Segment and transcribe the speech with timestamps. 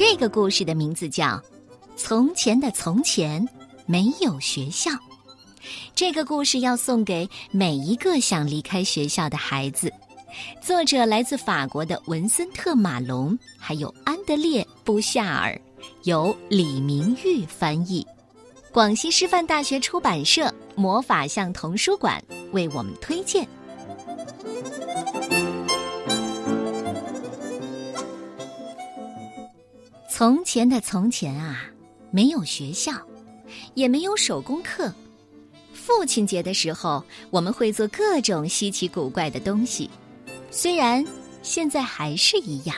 [0.00, 1.26] 这个故事的名字叫
[1.94, 3.46] 《从前的从前
[3.84, 4.90] 没有学校》。
[5.94, 9.92] 这个故事要送给每一个想离开学校的孩子。
[10.58, 15.60] 作者来自法国的文森特·马龙，还有安德烈·布夏尔，
[16.04, 18.02] 由李明玉翻译。
[18.72, 23.46] 广西师范大学出版社魔法象童书馆为我们推荐。
[30.20, 31.64] 从前的从前啊，
[32.10, 32.92] 没有学校，
[33.72, 34.92] 也没有手工课。
[35.72, 39.88] 父亲节的时候，我们会做各种稀奇古怪的东西。
[40.50, 41.02] 虽然
[41.42, 42.76] 现在还是一样。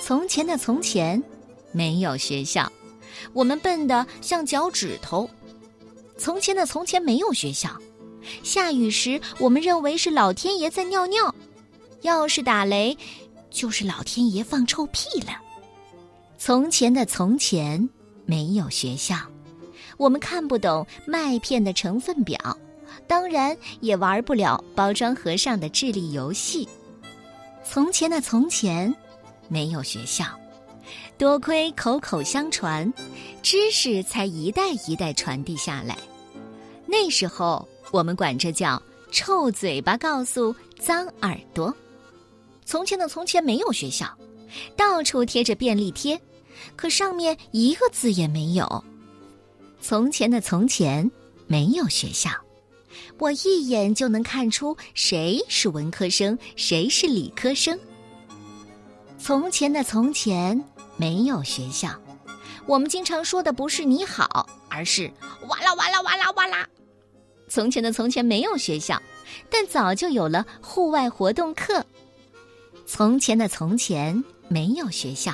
[0.00, 1.20] 从前的从前，
[1.72, 2.70] 没有学校，
[3.32, 5.28] 我们笨的像脚趾头。
[6.16, 7.68] 从前的从前没有学校，
[8.44, 11.34] 下雨时我们认为是老天爷在尿尿，
[12.02, 12.96] 要是打雷，
[13.50, 15.40] 就是老天爷放臭屁了。
[16.46, 17.88] 从前的从前
[18.26, 19.16] 没有学校，
[19.96, 22.38] 我们看不懂麦片的成分表，
[23.06, 26.68] 当然也玩不了包装盒上的智力游戏。
[27.64, 28.94] 从前的从前
[29.48, 30.26] 没有学校，
[31.16, 32.92] 多亏口口相传，
[33.42, 35.96] 知识才一代一代传递下来。
[36.86, 41.74] 那时候我们管这叫“臭嘴巴告诉脏耳朵”。
[42.66, 44.06] 从前的从前没有学校，
[44.76, 46.20] 到处贴着便利贴。
[46.76, 48.84] 可上面一个字也没有。
[49.80, 51.10] 从前的从前
[51.46, 52.30] 没有学校，
[53.18, 57.78] 我一眼就能看出谁是文科生，谁是理科生。
[59.18, 60.62] 从前的从前
[60.96, 61.90] 没有学校，
[62.66, 65.10] 我们经常说的不是你好，而是
[65.48, 66.68] 哇啦哇啦哇啦哇啦。
[67.48, 69.00] 从前的从前没有学校，
[69.50, 71.84] 但早就有了户外活动课。
[72.86, 75.32] 从前的从前没有学校。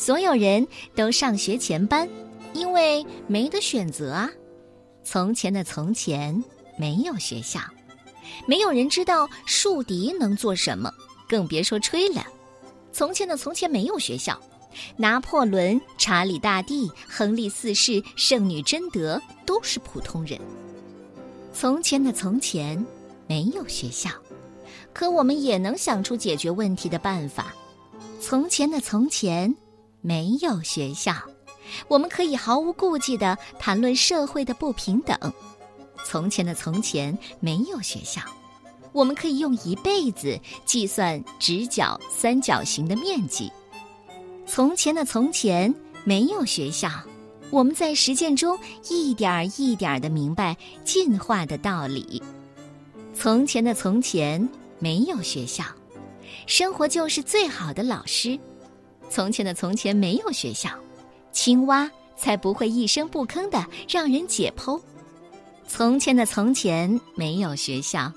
[0.00, 2.08] 所有人都上学前班，
[2.54, 4.30] 因为没得选择啊。
[5.04, 6.42] 从前的从前
[6.78, 7.60] 没有学校，
[8.46, 10.90] 没有人知道竖笛能做什么，
[11.28, 12.26] 更别说吹了。
[12.90, 14.40] 从前的从前没有学校，
[14.96, 20.40] 拿破仑、查理大帝、亨利四世、圣女贞德都是普通人。
[21.52, 22.82] 从前的从前
[23.26, 24.08] 没有学校，
[24.94, 27.54] 可我们也能想出解决问题的办法。
[28.18, 29.54] 从前的从前。
[30.00, 31.14] 没有学校，
[31.88, 35.18] 我们可以毫无顾忌地谈论社会的不平等。
[36.04, 38.22] 从前的从前没有学校，
[38.92, 43.50] 我们可以用一辈子计算直角三角形的面积。
[44.46, 45.72] 从前的从前
[46.02, 46.88] 没有学校，
[47.50, 48.58] 我们在实践中
[48.88, 52.22] 一点儿一点儿地明白进化的道理。
[53.14, 55.62] 从前的从前没有学校，
[56.46, 58.38] 生活就是最好的老师。
[59.10, 60.70] 从前的从前没有学校，
[61.32, 64.80] 青蛙才不会一声不吭的让人解剖。
[65.66, 68.10] 从前的从前没有学校，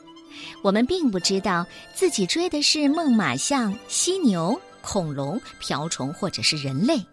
[0.62, 1.66] 我们并不知道
[1.96, 7.04] 自己追的是猛犸象、犀牛、恐龙、瓢虫，或者是人类。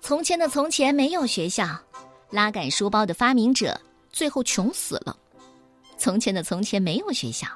[0.00, 1.66] 从前的从前没有学校，
[2.30, 3.78] 拉杆书包的发明者
[4.12, 5.16] 最后穷死了。
[5.98, 7.48] 从前的从前没有学校，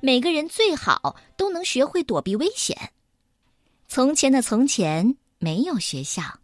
[0.00, 2.76] 每个人最好都能学会躲避危险。
[3.94, 6.40] 从前的从前没有学校，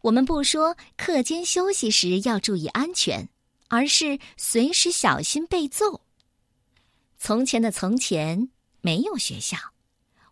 [0.00, 3.28] 我们不说课间休息时要注意安全，
[3.68, 6.00] 而是随时小心被揍。
[7.16, 8.50] 从前的从前
[8.80, 9.56] 没有学校，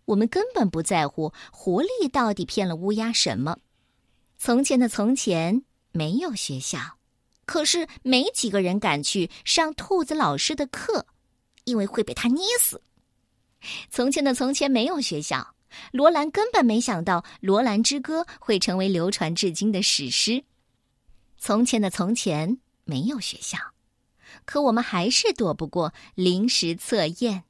[0.07, 3.57] 我们根本不在乎狐狸到底骗了乌鸦什么。
[4.37, 5.63] 从前的从前
[5.93, 6.81] 没有学校，
[7.47, 11.07] 可是没几个人敢去上兔子老师的课，
[11.63, 12.83] 因为会被他捏死。
[13.89, 15.55] 从前的从前没有学校。
[15.93, 20.45] 罗兰根本没想到《罗兰之歌》会成为流传至今的史诗。
[21.39, 23.59] 从前的从前没有学校，
[24.45, 27.45] 可我们还是躲不过临时测验。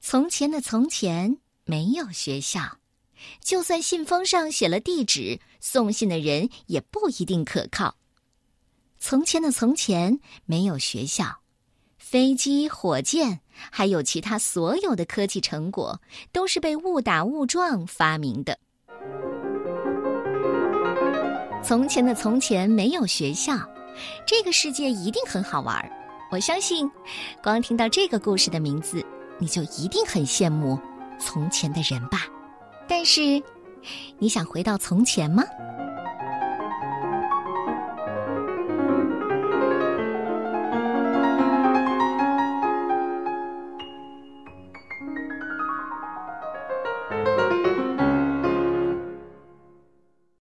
[0.00, 2.78] 从前的从前没有学校，
[3.40, 7.96] 就算信封上写了地址，送信的人也不一定可靠。
[8.98, 11.43] 从前的从前没有学校。
[12.06, 13.40] 飞机、火箭，
[13.70, 15.98] 还有其他所有的科技成果，
[16.32, 18.58] 都是被误打误撞发明的。
[21.62, 23.56] 从前的从前没有学校，
[24.26, 25.90] 这个世界一定很好玩儿。
[26.30, 26.88] 我相信，
[27.42, 29.02] 光听到这个故事的名字，
[29.38, 30.78] 你就一定很羡慕
[31.18, 32.26] 从前的人吧。
[32.86, 33.42] 但是，
[34.18, 35.42] 你想回到从前吗？